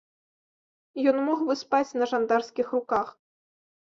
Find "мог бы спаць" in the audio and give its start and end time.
1.27-1.95